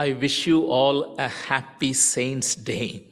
[0.00, 3.04] I wish you all a happy Saints' Day.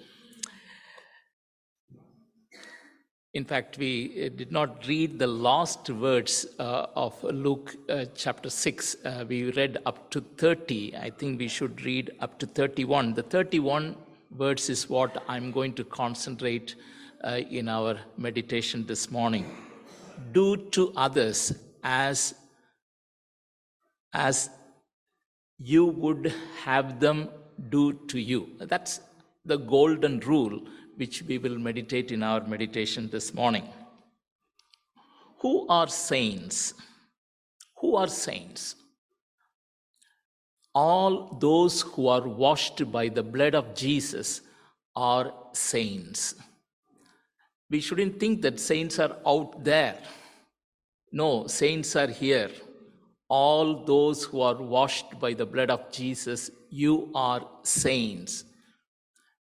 [3.34, 3.92] In fact, we
[4.24, 8.96] uh, did not read the last words uh, of Luke uh, chapter 6.
[9.04, 10.96] Uh, we read up to 30.
[10.96, 13.12] I think we should read up to 31.
[13.12, 13.94] The 31
[14.38, 16.74] words is what I'm going to concentrate
[17.50, 19.44] in our meditation this morning.
[20.32, 21.52] Do to others
[21.84, 22.34] as
[24.14, 24.48] as
[25.58, 26.32] you would
[26.64, 27.28] have them
[27.68, 28.48] do to you.
[28.60, 29.00] That's
[29.44, 30.60] the golden rule
[30.96, 33.68] which we will meditate in our meditation this morning.
[35.40, 36.74] Who are saints?
[37.78, 38.74] Who are saints?
[40.74, 44.42] All those who are washed by the blood of Jesus
[44.94, 46.34] are saints.
[47.70, 49.98] We shouldn't think that saints are out there.
[51.12, 52.50] No, saints are here.
[53.28, 58.44] All those who are washed by the blood of Jesus, you are saints.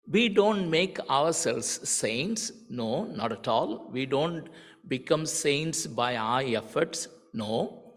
[0.08, 2.52] We don't make ourselves saints.
[2.70, 3.90] No, not at all.
[3.92, 4.48] We don't
[4.88, 7.08] become saints by our efforts.
[7.34, 7.94] No.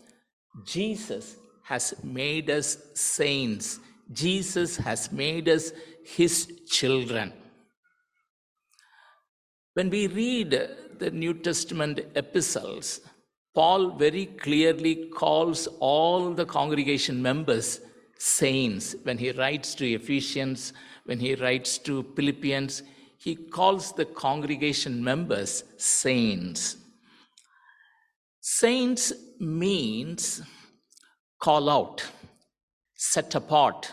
[0.65, 3.79] Jesus has made us saints.
[4.13, 5.73] Jesus has made us
[6.05, 7.33] his children.
[9.75, 13.01] When we read the New Testament epistles,
[13.59, 17.81] Paul very clearly calls all the congregation members
[18.17, 20.73] saints when he writes to Ephesians
[21.07, 22.83] when he writes to Philippians,
[23.17, 26.77] he calls the congregation members saints.
[28.41, 30.43] Saints means
[31.41, 32.05] call out,
[32.95, 33.91] set apart.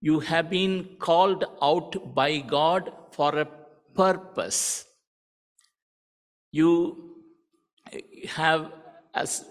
[0.00, 3.48] You have been called out by God for a
[3.94, 4.84] purpose.
[6.52, 7.16] You
[8.28, 8.70] have
[9.14, 9.44] as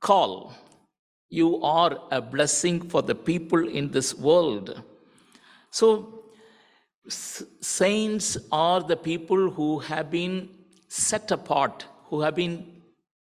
[0.00, 0.54] call.
[1.30, 4.82] You are a blessing for the people in this world.
[5.70, 6.24] So
[7.08, 10.48] saints are the people who have been
[10.88, 12.78] set apart, who have been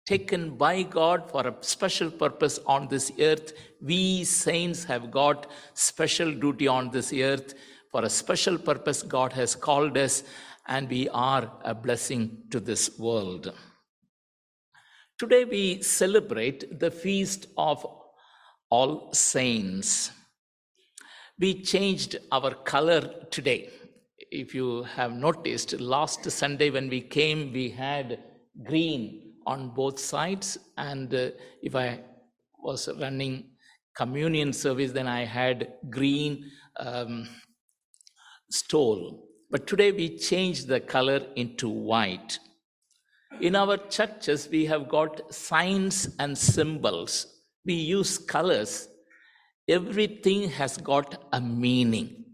[0.06, 3.54] taken by God for a special purpose on this earth.
[3.82, 7.54] We saints have got special duty on this earth.
[7.92, 10.24] For a special purpose, God has called us,
[10.68, 13.54] and we are a blessing to this world.
[15.24, 17.86] Today, we celebrate the feast of
[18.70, 20.12] All Saints
[21.40, 23.02] we changed our color
[23.32, 23.70] today.
[24.32, 28.20] If you have noticed, last Sunday when we came, we had
[28.64, 30.58] green on both sides.
[30.78, 32.00] And uh, if I
[32.60, 33.52] was running
[33.96, 37.28] communion service, then I had green um,
[38.52, 39.28] stole.
[39.50, 42.40] But today we changed the color into white.
[43.42, 47.28] In our churches, we have got signs and symbols.
[47.66, 48.88] We use colors
[49.68, 52.26] everything has got a meaning.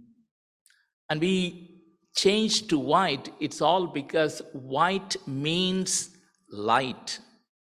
[1.10, 1.82] And we
[2.16, 6.10] change to white, it's all because white means
[6.52, 7.20] light,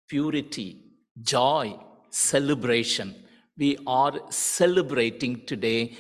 [0.09, 0.83] purity,
[1.23, 1.79] joy,
[2.11, 3.15] celebration.
[3.59, 5.97] We are celebrating today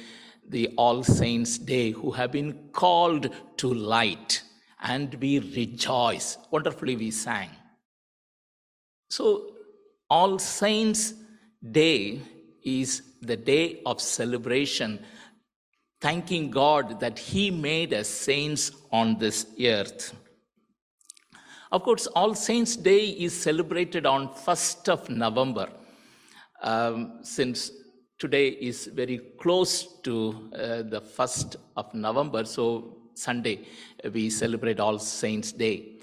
[0.48, 4.42] the All Saints' Day who have been called to light
[4.82, 6.38] and we rejoice.
[6.50, 7.50] Wonderfully, we sang.
[9.08, 9.52] So,
[10.10, 11.14] All Saints'
[11.70, 12.20] Day
[12.62, 15.04] is the day of celebration,
[16.00, 20.14] thanking God that He made us saints on this earth.
[21.72, 25.68] Of course, All Saints' Day is celebrated on 1st of November,
[26.62, 27.70] um, since
[28.18, 33.66] today is very close to uh, the 1st of November, so Sunday
[34.12, 35.98] we celebrate All Saints' Day.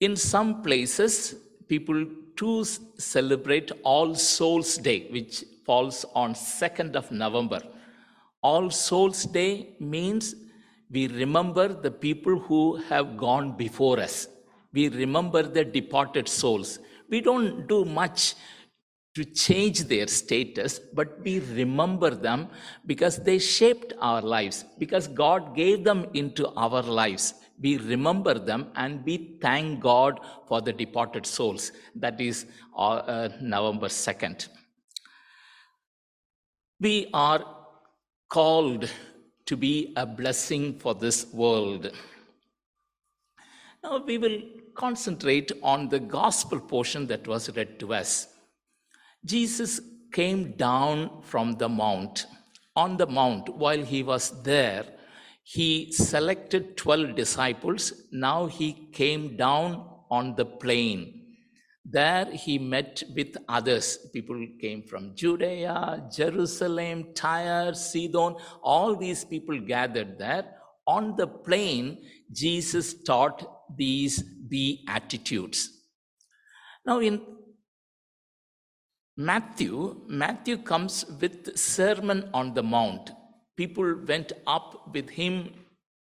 [0.00, 1.36] In some places,
[1.68, 2.06] people
[2.36, 7.60] too celebrate All Souls' Day, which falls on 2nd of November.
[8.42, 10.34] All Souls Day means
[10.90, 14.28] we remember the people who have gone before us.
[14.72, 16.78] We remember the departed souls.
[17.08, 18.34] We don't do much
[19.14, 22.48] to change their status, but we remember them
[22.86, 27.34] because they shaped our lives, because God gave them into our lives.
[27.60, 31.72] We remember them and we thank God for the departed souls.
[31.94, 32.46] That is
[32.76, 34.48] uh, uh, November 2nd.
[36.80, 37.44] We are
[38.30, 38.88] called
[39.46, 41.90] to be a blessing for this world.
[43.82, 44.40] Now we will
[44.74, 48.28] concentrate on the gospel portion that was read to us.
[49.24, 49.80] Jesus
[50.12, 52.26] came down from the mount.
[52.76, 54.84] On the mount, while he was there,
[55.42, 57.92] he selected 12 disciples.
[58.12, 61.16] Now he came down on the plain.
[61.84, 63.98] There he met with others.
[64.12, 68.36] People came from Judea, Jerusalem, Tyre, Sidon.
[68.62, 70.44] All these people gathered there.
[70.86, 71.98] On the plain,
[72.32, 73.44] Jesus taught
[73.76, 75.68] these beatitudes.
[76.84, 77.22] Now, in
[79.16, 83.10] Matthew, Matthew comes with Sermon on the Mount.
[83.56, 85.52] People went up with him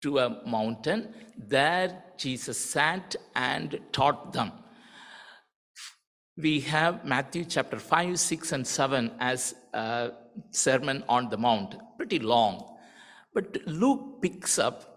[0.01, 1.13] to a mountain.
[1.37, 4.51] There, Jesus sat and taught them.
[6.37, 10.11] We have Matthew chapter 5, 6, and 7 as a
[10.51, 12.77] Sermon on the Mount, pretty long.
[13.33, 14.88] But Luke picks up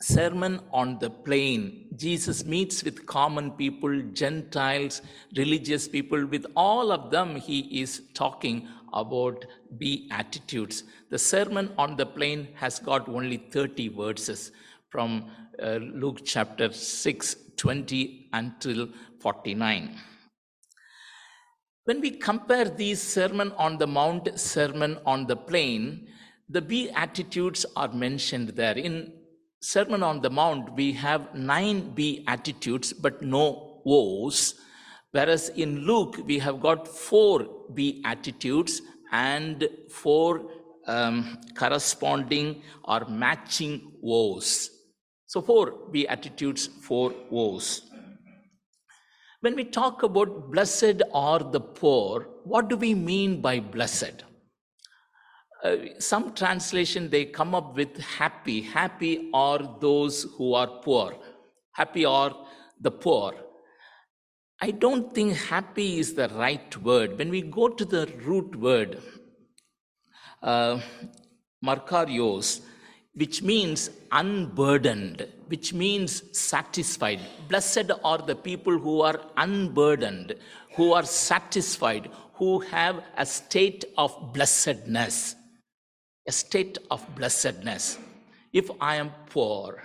[0.00, 1.86] sermon on the plain.
[1.96, 5.02] Jesus meets with common people gentiles
[5.36, 6.24] religious people.
[6.26, 9.44] With all of them he is talking about
[9.76, 10.84] beatitudes.
[11.10, 14.52] The sermon on the plain has got only 30 verses
[14.88, 15.30] from
[15.60, 18.88] uh, luke chapter 6 20 until
[19.20, 19.98] 49
[21.84, 26.06] when we compare these sermon on the mount sermon on the plain
[26.48, 28.76] the beatitudes are mentioned there.
[28.78, 29.12] In
[29.60, 34.54] Sermon on the Mount, we have nine beatitudes, but no woes.
[35.10, 40.42] Whereas in Luke, we have got four beatitudes and four
[40.86, 44.70] um, corresponding or matching woes.
[45.26, 47.82] So, four beatitudes, four woes.
[49.40, 54.24] When we talk about blessed are the poor, what do we mean by blessed?
[55.62, 58.60] Uh, some translation they come up with happy.
[58.60, 61.16] Happy are those who are poor.
[61.72, 62.34] Happy are
[62.80, 63.34] the poor.
[64.60, 67.18] I don't think happy is the right word.
[67.18, 69.00] When we go to the root word
[70.42, 70.80] uh,
[71.64, 72.60] makarios
[73.14, 77.20] which means unburdened which means satisfied.
[77.48, 80.34] Blessed are the people who are unburdened
[80.76, 85.34] who are satisfied who have a state of blessedness
[86.28, 87.98] a state of blessedness.
[88.52, 89.82] If I am poor,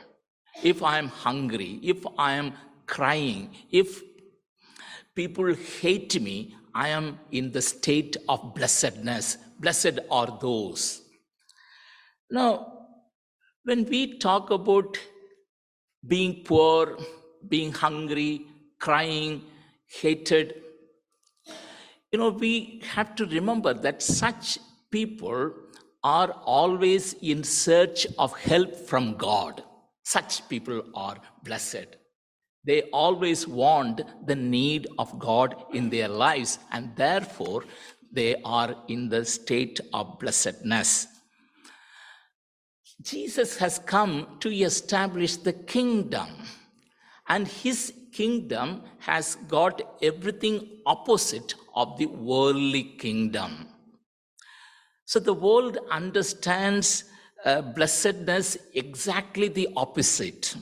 [0.61, 2.53] if I am hungry, if I am
[2.85, 4.01] crying, if
[5.15, 9.37] people hate me, I am in the state of blessedness.
[9.59, 11.01] Blessed are those.
[12.29, 12.51] Now,
[13.63, 14.97] when we talk about
[16.05, 16.97] being poor,
[17.47, 18.41] being hungry,
[18.79, 19.43] crying,
[19.87, 20.55] hated,
[22.11, 24.57] you know, we have to remember that such
[24.91, 25.53] people
[26.03, 29.63] are always in search of help from God.
[30.03, 31.87] Such people are blessed.
[32.65, 37.65] They always want the need of God in their lives, and therefore
[38.11, 41.07] they are in the state of blessedness.
[43.01, 46.29] Jesus has come to establish the kingdom,
[47.27, 53.67] and his kingdom has got everything opposite of the worldly kingdom.
[55.13, 57.03] So the world understands
[57.45, 60.55] uh, blessedness exactly the opposite.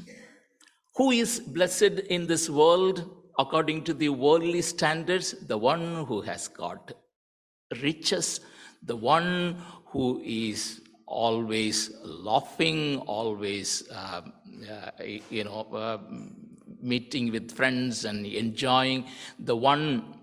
[0.98, 3.10] Who is blessed in this world
[3.40, 5.36] according to the worldly standards?
[5.48, 6.92] The one who has got
[7.82, 8.42] riches,
[8.84, 9.56] the one
[9.86, 14.22] who is always laughing, always, uh,
[14.70, 14.92] uh,
[15.30, 15.98] you know, uh,
[16.82, 19.06] meeting with friends and enjoying,
[19.40, 20.18] the one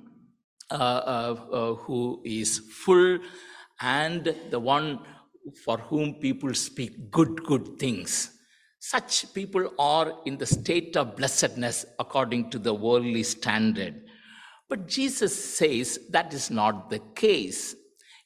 [0.71, 3.21] uh, uh, uh, who is full
[3.81, 5.01] and the one
[5.65, 8.33] for whom people speak good, good things.
[8.81, 14.03] Such people are in the state of blessedness according to the worldly standard.
[14.69, 17.75] But Jesus says that is not the case.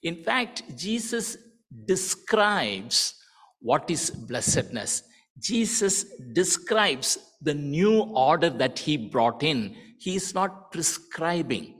[0.02, 1.36] In fact, Jesus
[1.84, 3.14] describes
[3.60, 5.04] what is blessedness.
[5.38, 9.74] Jesus describes the new order that he brought in.
[9.98, 11.74] He is not prescribing,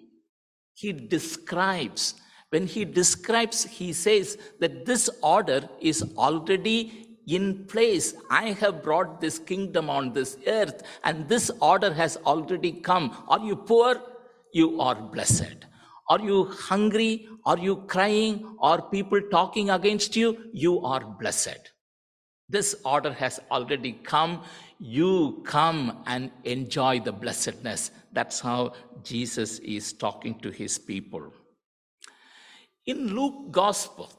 [0.75, 2.14] he describes
[2.52, 8.14] when he describes, he says that this order is already in place.
[8.28, 13.16] I have brought this kingdom on this earth, and this order has already come.
[13.26, 14.02] Are you poor?
[14.52, 15.64] You are blessed.
[16.11, 17.26] Are you hungry?
[17.47, 18.54] Are you crying?
[18.61, 20.37] Are people talking against you?
[20.52, 21.73] You are blessed.
[22.50, 24.42] This order has already come.
[24.78, 27.92] You come and enjoy the blessedness.
[28.12, 31.32] That's how Jesus is talking to his people.
[32.85, 34.11] In Luke Gospel,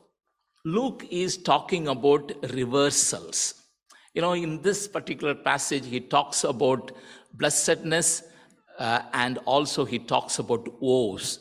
[0.63, 3.55] Luke is talking about reversals.
[4.13, 6.93] You know, in this particular passage, he talks about
[7.34, 8.24] blessedness
[8.79, 11.39] uh, and also he talks about woes.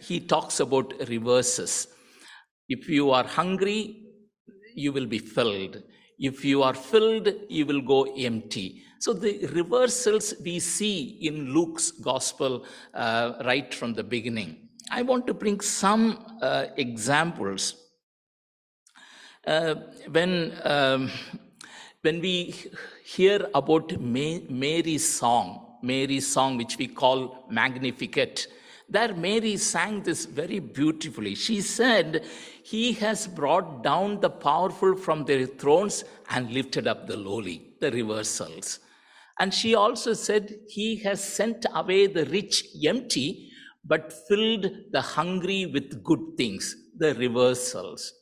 [0.00, 1.88] He talks about reverses.
[2.70, 4.06] If you are hungry,
[4.74, 5.82] you will be filled.
[6.18, 8.82] If you are filled, you will go empty.
[8.98, 12.64] So the reversals we see in Luke's gospel
[12.94, 14.70] uh, right from the beginning.
[14.94, 17.76] I want to bring some uh, examples.
[19.46, 19.74] Uh,
[20.10, 21.10] when um,
[22.02, 22.54] when we
[23.02, 28.48] hear about Mary's song, Mary's song, which we call Magnificat,
[28.86, 31.36] there Mary sang this very beautifully.
[31.36, 32.26] She said,
[32.62, 37.90] He has brought down the powerful from their thrones and lifted up the lowly, the
[37.90, 38.80] reversals.
[39.38, 43.51] And she also said, He has sent away the rich empty,
[43.84, 48.12] but filled the hungry with good things, the reversals.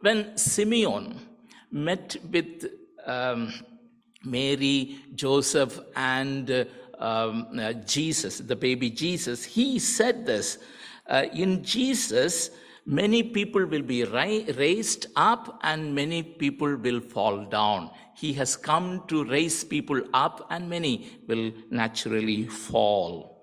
[0.00, 1.18] When Simeon
[1.70, 2.66] met with
[3.04, 3.52] um,
[4.24, 6.66] Mary, Joseph, and
[6.98, 10.58] um, uh, Jesus, the baby Jesus, he said this
[11.08, 12.50] uh, In Jesus,
[12.84, 17.90] many people will be raised up and many people will fall down.
[18.14, 23.35] He has come to raise people up and many will naturally fall.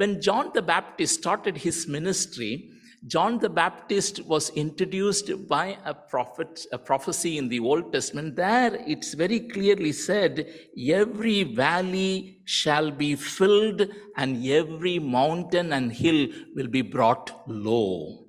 [0.00, 2.70] When John the Baptist started his ministry,
[3.06, 8.34] John the Baptist was introduced by a prophet, a prophecy in the Old Testament.
[8.34, 10.48] There it's very clearly said,
[10.88, 13.82] every valley shall be filled
[14.16, 18.24] and every mountain and hill will be brought low.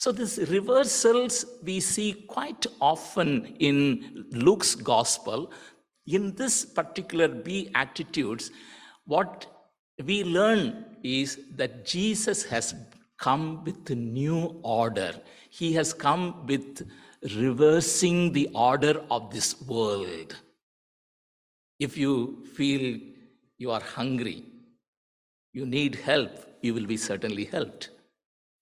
[0.00, 5.52] So these reversals we see quite often in Luke's gospel.
[6.08, 8.50] In this particular Beatitudes,
[9.06, 9.46] what
[10.02, 12.74] we learn is that Jesus has
[13.18, 15.12] come with a new order.
[15.50, 16.88] He has come with
[17.36, 20.36] reversing the order of this world.
[21.78, 23.00] If you feel
[23.58, 24.44] you are hungry,
[25.52, 27.90] you need help, you will be certainly helped.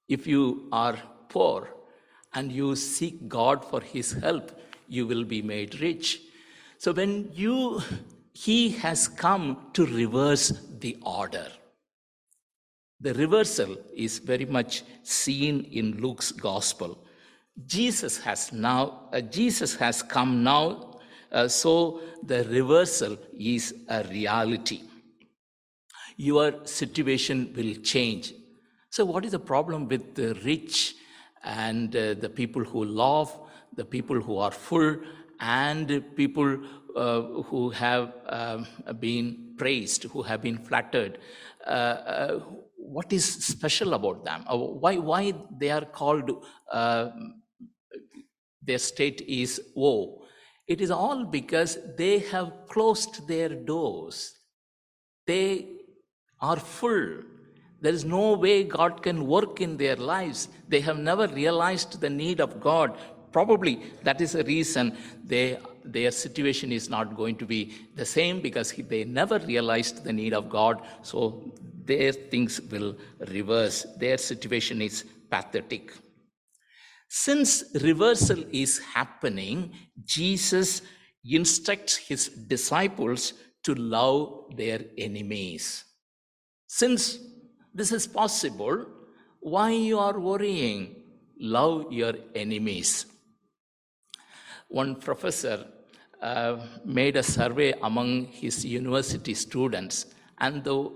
[0.09, 0.99] If you are
[1.29, 1.69] poor
[2.35, 4.53] and you seek God for his help,
[4.89, 6.21] you will be made rich.
[6.79, 7.81] So when you,
[8.33, 11.47] he has come to reverse the order.
[13.01, 16.99] The reversal is very much seen in Luke's gospel.
[17.67, 24.83] Jesus has now, uh, Jesus has come now, uh, so the reversal is a reality.
[26.17, 28.33] Your situation will change.
[28.91, 30.95] So, what is the problem with the rich
[31.43, 33.37] and uh, the people who love,
[33.75, 34.97] the people who are full,
[35.41, 36.59] and people
[36.95, 38.67] who have um,
[39.01, 41.19] been praised, who have been flattered?
[41.67, 42.41] Uh, uh,
[42.77, 44.45] what is special about them?
[44.47, 47.11] Uh, why, why they are called, uh,
[48.63, 50.25] their state is woe?
[50.67, 54.35] It is all because they have closed their doors.
[55.27, 55.69] They
[56.41, 57.23] are full.
[57.81, 60.49] There is no way God can work in their lives.
[60.69, 62.97] They have never realized the need of God.
[63.33, 68.41] Probably that is the reason they, their situation is not going to be the same
[68.41, 70.83] because they never realized the need of God.
[71.03, 71.53] So
[71.85, 72.97] their things will
[73.29, 73.87] reverse.
[73.97, 75.93] Their situation is pathetic.
[77.09, 79.73] Since reversal is happening,
[80.05, 80.83] Jesus
[81.25, 83.35] instructs his disciples
[83.65, 85.85] to love their enemies.
[86.67, 87.19] Since
[87.75, 88.87] this is possible,
[89.41, 90.97] why you are worrying?
[91.39, 93.07] Love your enemies.
[94.73, 95.67] One professor
[96.23, 100.07] uh, made a survey among his university students,
[100.39, 100.91] and the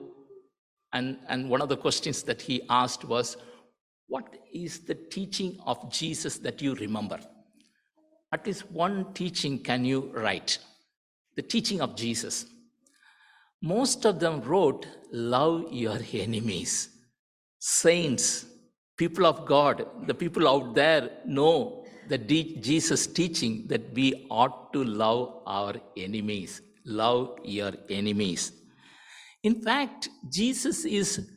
[0.94, 3.36] and, and one of the questions that he asked was,
[4.08, 7.20] What is the teaching of Jesus that you remember?
[8.32, 10.58] At least one teaching can you write?
[11.34, 12.46] The teaching of Jesus.
[13.60, 16.88] Most of them wrote, Love your enemies.
[17.58, 18.46] Saints,
[18.96, 24.84] people of God, the people out there know the Jesus teaching that we ought to
[24.84, 26.62] love our enemies.
[26.84, 28.52] Love your enemies.
[29.42, 31.28] In fact, Jesus is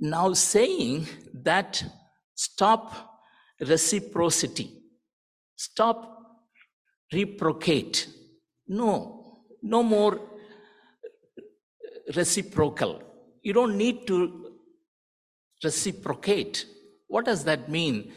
[0.00, 1.82] now saying that
[2.34, 3.20] stop
[3.60, 4.70] reciprocity,
[5.56, 6.18] stop
[7.12, 8.08] reciprocate.
[8.66, 10.20] No, no more
[12.14, 13.02] reciprocal.
[13.42, 14.52] You don't need to
[15.64, 16.66] reciprocate.
[17.06, 18.12] What does that mean?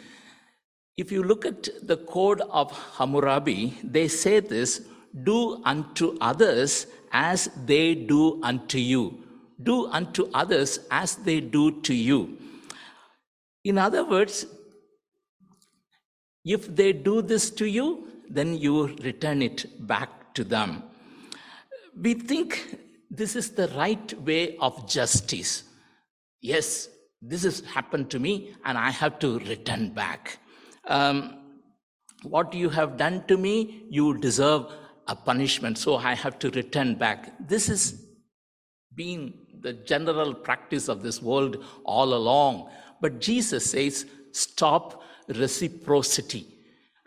[0.98, 4.82] If you look at the code of Hammurabi, they say this
[5.24, 9.22] do unto others as they do unto you
[9.64, 12.38] do unto others as they do to you.
[13.64, 14.46] In other words,
[16.44, 20.84] if they do this to you, then you return it back to them.
[21.96, 22.78] We think
[23.10, 25.64] this is the right way of justice.
[26.42, 26.90] Yes,
[27.22, 30.40] this has happened to me, and I have to return back.
[30.88, 31.38] Um,
[32.24, 34.66] what you have done to me, you deserve
[35.08, 37.34] a punishment, so I have to return back.
[37.48, 38.08] This is
[38.96, 42.70] been the general practice of this world all along.
[43.00, 46.48] But Jesus says, stop reciprocity.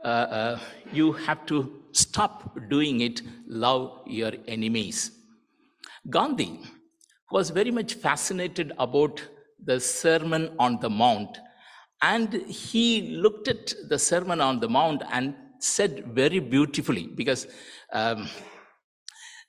[0.05, 0.59] Uh, uh,
[0.93, 5.11] you have to stop doing it, love your enemies.
[6.11, 6.61] Gandhi
[7.31, 9.23] was very much fascinated about
[9.65, 11.39] the Sermon on the Mount.
[12.13, 12.33] And
[12.65, 17.47] he looked at the Sermon on the Mount and said very beautifully, because
[17.93, 18.29] um,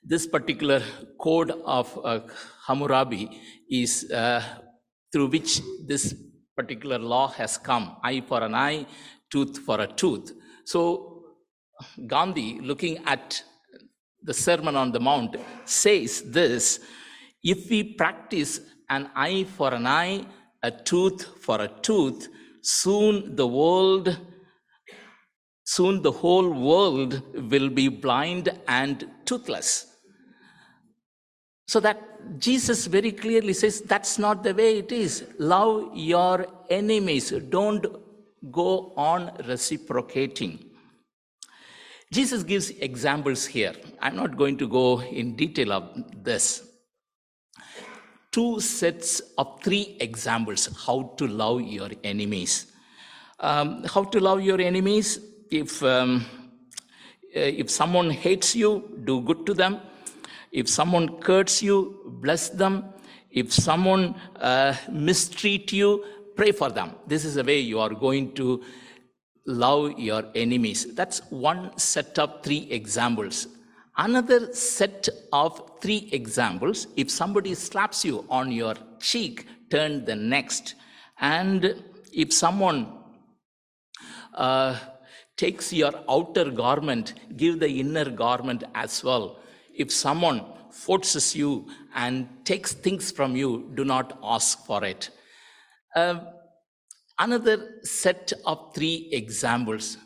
[0.02, 0.80] this particular
[1.20, 2.20] code of uh,
[2.66, 3.24] Hammurabi
[3.70, 4.42] is uh,
[5.12, 6.14] through which this
[6.56, 8.86] particular law has come eye for an eye,
[9.30, 10.32] tooth for a tooth.
[10.64, 10.80] So,
[12.06, 13.42] Gandhi, looking at
[14.22, 16.80] the Sermon on the Mount, says this
[17.42, 20.24] if we practice an eye for an eye,
[20.62, 22.28] a tooth for a tooth,
[22.68, 24.16] soon the world
[25.64, 29.70] soon the whole world will be blind and toothless
[31.66, 32.00] so that
[32.38, 35.24] Jesus very clearly says that's not the way it is.
[35.38, 37.30] Love your enemies.
[37.48, 37.86] Don't
[38.50, 40.64] go on reciprocating.
[42.12, 43.74] Jesus gives examples here.
[44.00, 46.62] I'm not going to go in detail of this.
[48.36, 52.54] Two sets of three examples how to love your enemies.
[53.40, 55.18] Um, how to love your enemies?
[55.50, 56.24] If um,
[57.32, 58.70] if someone hates you,
[59.04, 59.80] do good to them
[60.56, 62.84] if someone curses you, bless them.
[63.30, 66.02] If someone uh, mistreat you,
[66.34, 66.92] pray for them.
[67.06, 68.62] This is the way you are going to
[69.46, 70.94] love your enemies.
[70.94, 73.48] That's one set of three examples.
[73.96, 80.74] Another set of three examples if somebody slaps you on your cheek, turn the next.
[81.18, 82.92] And if someone
[84.34, 84.78] uh,
[85.36, 89.38] takes your outer garment, give the inner garment as well
[89.76, 95.10] if someone forces you and takes things from you, do not ask for it.
[95.94, 96.20] Uh,
[97.18, 99.98] another set of three examples.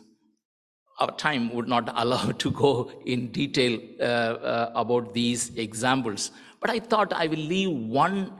[1.01, 6.69] Our time would not allow to go in detail uh, uh, about these examples, but
[6.69, 8.31] I thought I will leave one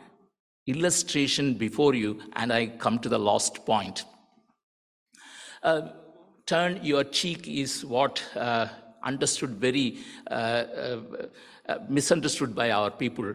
[0.67, 4.06] illustration before you and I come to the last point.
[5.63, 5.89] Uh,
[6.45, 8.67] turn your cheek is what uh,
[9.04, 13.34] understood very uh, uh, misunderstood by our people,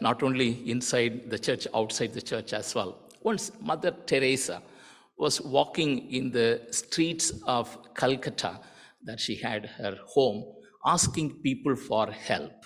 [0.00, 2.98] not only inside the church, outside the church as well.
[3.22, 4.62] Once Mother Teresa
[5.22, 8.58] was walking in the streets of Calcutta,
[9.04, 10.42] that she had her home,
[10.84, 12.56] asking people for help.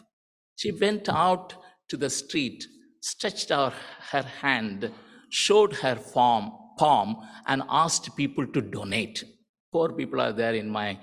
[0.57, 1.53] She went out
[1.91, 2.65] to the street,
[3.03, 3.75] stretched out
[4.11, 4.91] her hand,
[5.29, 7.17] showed her palm, palm,
[7.47, 9.23] and asked people to donate.
[9.71, 10.99] Poor people are there in my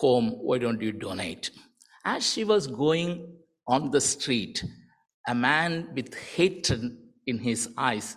[0.00, 1.50] home, why don't you donate?
[2.04, 3.34] As she was going
[3.66, 4.62] on the street,
[5.26, 6.82] a man with hatred
[7.26, 8.16] in his eyes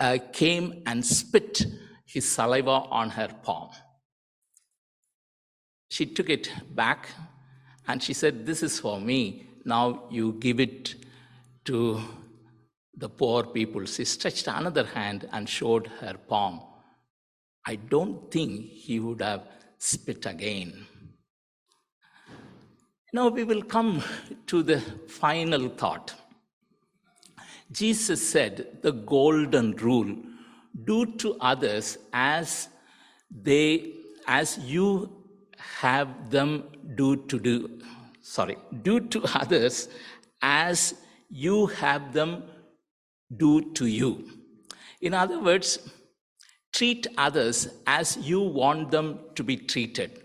[0.00, 1.66] uh, came and spit
[2.06, 3.70] his saliva on her palm.
[5.90, 7.08] She took it back
[7.86, 9.46] and she said, This is for me.
[9.64, 10.94] Now you give it
[11.64, 12.00] to
[12.96, 13.84] the poor people.
[13.84, 16.62] She stretched another hand and showed her palm.
[17.66, 20.86] I don't think he would have spit again.
[23.12, 24.02] Now we will come
[24.46, 26.14] to the final thought.
[27.72, 30.16] Jesus said the golden rule
[30.84, 32.68] do to others as
[33.30, 33.92] they
[34.26, 35.10] as you
[35.58, 37.80] have them do to do
[38.20, 39.88] sorry do to others
[40.42, 40.94] as
[41.30, 42.42] you have them
[43.36, 44.28] do to you
[45.00, 45.78] in other words
[46.72, 50.22] treat others as you want them to be treated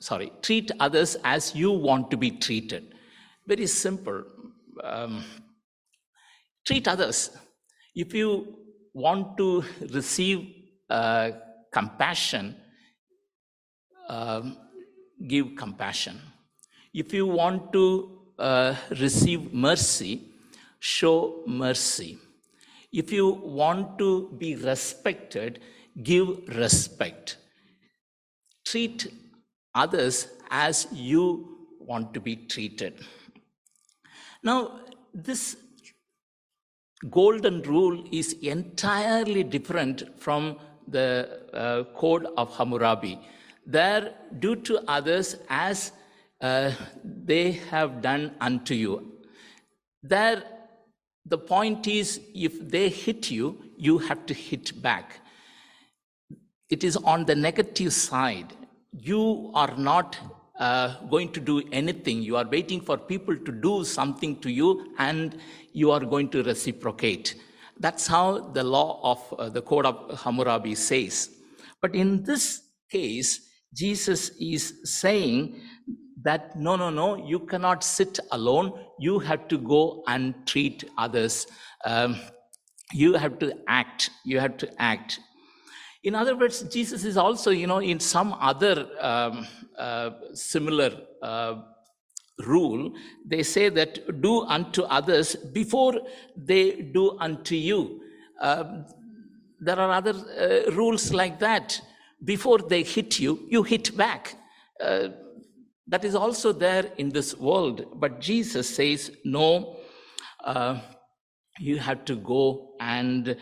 [0.00, 2.94] sorry, treat others as you want to be treated.
[3.46, 4.22] Very simple.
[4.82, 5.24] Um,
[6.66, 7.30] treat others.
[7.94, 8.55] If you
[8.96, 10.38] want to receive
[10.88, 11.30] uh,
[11.70, 12.56] compassion,
[14.08, 14.56] um,
[15.28, 16.18] give compassion.
[16.94, 17.86] If you want to
[18.38, 20.32] uh, receive mercy,
[20.78, 22.18] show mercy.
[22.90, 25.60] If you want to be respected,
[26.02, 27.36] give respect.
[28.64, 29.12] Treat
[29.74, 32.94] others as you want to be treated.
[34.42, 34.80] Now,
[35.12, 35.56] this
[37.10, 40.56] golden rule is entirely different from
[40.88, 43.18] the uh, code of Hammurabi.
[43.66, 45.92] There, do to others as
[46.40, 46.70] uh,
[47.04, 49.12] they have done unto you.
[50.02, 50.42] There,
[51.24, 55.20] the point is if they hit you, you have to hit back.
[56.70, 58.52] It is on the negative side
[58.98, 60.16] you are not
[60.58, 62.22] uh, going to do anything.
[62.22, 65.38] You are waiting for people to do something to you and
[65.72, 67.34] you are going to reciprocate.
[67.78, 71.30] That's how the law of uh, the Code of Hammurabi says.
[71.82, 73.40] But in this case,
[73.74, 75.60] Jesus is saying
[76.22, 78.72] that no, no, no, you cannot sit alone.
[78.98, 81.46] You have to go and treat others.
[81.84, 82.16] Um,
[82.92, 84.10] you have to act.
[84.24, 85.20] You have to act.
[86.06, 89.44] In other words, Jesus is also, you know, in some other um,
[89.76, 91.56] uh, similar uh,
[92.46, 92.94] rule,
[93.26, 95.94] they say that do unto others before
[96.36, 98.02] they do unto you.
[98.40, 98.86] Um,
[99.58, 101.80] there are other uh, rules like that.
[102.22, 104.36] Before they hit you, you hit back.
[104.80, 105.08] Uh,
[105.88, 107.84] that is also there in this world.
[107.96, 109.78] But Jesus says, no,
[110.44, 110.78] uh,
[111.58, 113.36] you have to go and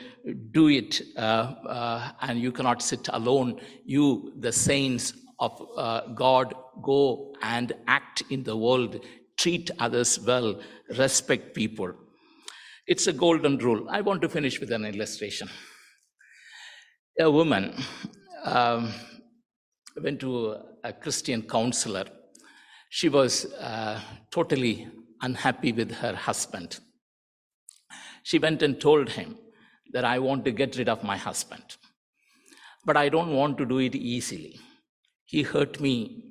[0.52, 3.60] do it, uh, uh, and you cannot sit alone.
[3.84, 9.04] You, the saints of uh, God, go and act in the world,
[9.36, 10.60] treat others well,
[10.96, 11.92] respect people.
[12.86, 13.88] It's a golden rule.
[13.90, 15.48] I want to finish with an illustration.
[17.18, 17.74] A woman
[18.44, 18.92] um,
[20.02, 22.04] went to a Christian counselor.
[22.90, 24.00] She was uh,
[24.30, 24.88] totally
[25.22, 26.78] unhappy with her husband.
[28.24, 29.36] She went and told him
[29.92, 31.76] that I want to get rid of my husband,
[32.84, 34.58] but I don't want to do it easily.
[35.26, 36.24] He hurt me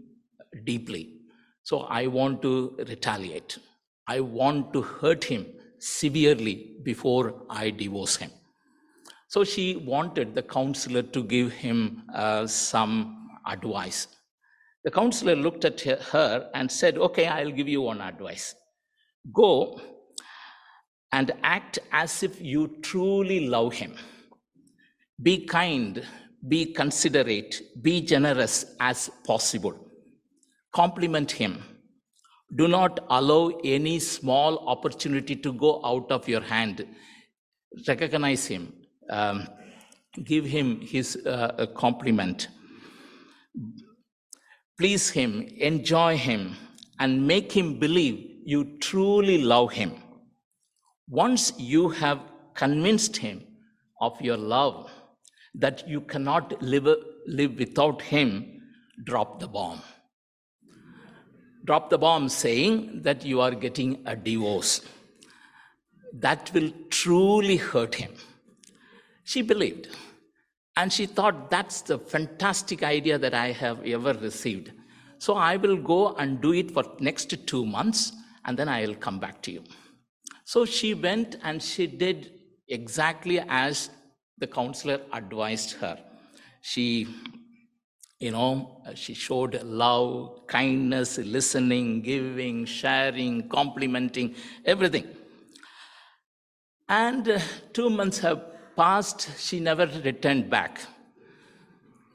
[0.64, 1.20] deeply,
[1.62, 3.60] so I want to retaliate.
[4.08, 5.46] I want to hurt him
[5.78, 8.32] severely before I divorce him.
[9.28, 14.08] So she wanted the counselor to give him uh, some advice.
[14.84, 18.56] The counselor looked at her and said, Okay, I'll give you one advice.
[19.32, 19.80] Go
[21.14, 23.94] and act as if you truly love him.
[25.22, 26.04] Be kind,
[26.48, 29.76] be considerate, be generous as possible.
[30.74, 31.64] Compliment him.
[32.56, 36.86] Do not allow any small opportunity to go out of your hand.
[37.88, 38.74] Recognize him,
[39.10, 39.48] um,
[40.24, 42.48] give him his uh, compliment.
[44.80, 46.56] Please him, enjoy him,
[47.00, 50.03] and make him believe you truly love him.
[51.10, 52.20] Once you have
[52.54, 53.44] convinced him
[54.00, 54.90] of your love,
[55.56, 56.88] that you cannot live,
[57.28, 58.62] live without him,
[59.04, 59.82] drop the bomb.
[61.66, 64.82] Drop the bomb saying that you are getting a divorce.
[66.14, 68.14] That will truly hurt him.
[69.24, 69.88] She believed.
[70.76, 74.72] And she thought that's the fantastic idea that I have ever received.
[75.20, 78.12] So I will go and do it for next two months,
[78.46, 79.64] and then I will come back to you.
[80.46, 82.32] So she went and she did
[82.68, 83.90] exactly as
[84.38, 85.98] the counselor advised her.
[86.62, 87.08] She,
[88.20, 95.08] you know, she showed love, kindness, listening, giving, sharing, complimenting, everything.
[96.90, 97.40] And uh,
[97.72, 98.42] two months have
[98.76, 100.82] passed, she never returned back.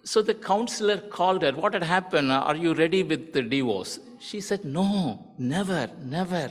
[0.04, 1.52] So the counselor called her.
[1.52, 2.32] What had happened?
[2.32, 4.00] Are you ready with the divorce?
[4.20, 6.50] She said, No, never, never.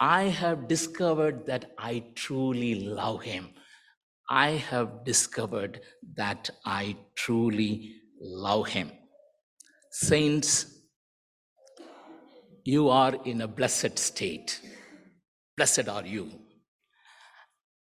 [0.00, 3.50] I have discovered that I truly love him.
[4.28, 5.80] I have discovered
[6.16, 8.90] that I truly love him.
[9.90, 10.66] Saints,
[12.64, 14.60] you are in a blessed state.
[15.56, 16.30] Blessed are you.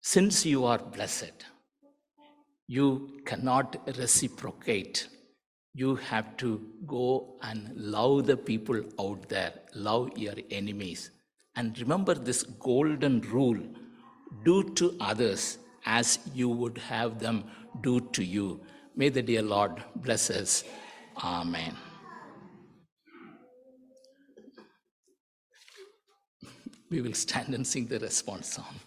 [0.02, 1.46] Since you are blessed,
[2.68, 5.08] you cannot reciprocate.
[5.74, 11.12] You have to go and love the people out there, love your enemies.
[11.58, 13.60] And remember this golden rule
[14.46, 17.46] do to others as you would have them
[17.82, 18.62] do to you.
[18.96, 20.64] May the dear Lord bless us.
[21.24, 21.76] Amen.
[26.92, 28.80] We will stand and sing the response song.